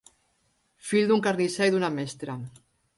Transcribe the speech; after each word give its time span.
Fill 0.93 1.07
d'un 1.13 1.23
carnisser 1.29 1.71
i 1.71 1.77
d'una 1.77 1.95
mestra. 2.01 2.43